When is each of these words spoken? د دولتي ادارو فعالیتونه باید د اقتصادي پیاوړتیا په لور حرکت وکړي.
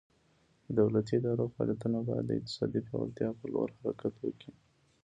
د 0.65 0.69
دولتي 0.79 1.13
ادارو 1.17 1.51
فعالیتونه 1.53 1.97
باید 2.07 2.25
د 2.27 2.31
اقتصادي 2.39 2.79
پیاوړتیا 2.87 3.29
په 3.39 3.45
لور 3.53 3.69
حرکت 3.79 4.13
وکړي. 4.19 4.51